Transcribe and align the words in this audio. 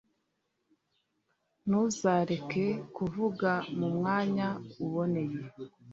ntuzareke 1.67 2.65
kuvuga 2.95 3.51
mu 3.77 3.87
mwanya 3.95 4.47
uboneye 4.85 5.39